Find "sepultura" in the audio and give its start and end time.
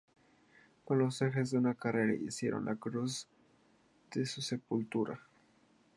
4.41-5.19